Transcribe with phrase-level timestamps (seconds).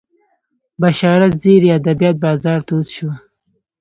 [0.81, 3.09] بشارت زیري ادبیات بازار تود شو